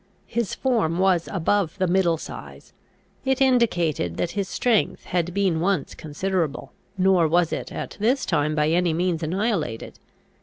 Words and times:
His 0.25 0.55
form 0.55 0.97
was 0.97 1.29
above 1.31 1.77
the 1.77 1.85
middle 1.85 2.17
size. 2.17 2.73
It 3.23 3.39
indicated 3.39 4.17
that 4.17 4.31
his 4.31 4.49
strength 4.49 5.03
had 5.03 5.31
been 5.31 5.59
once 5.59 5.93
considerable; 5.93 6.73
nor 6.97 7.27
was 7.27 7.53
it 7.53 7.71
at 7.71 7.97
this 7.99 8.25
time 8.25 8.55
by 8.55 8.69
any 8.69 8.93
means 8.93 9.21
annihilated. 9.21 9.99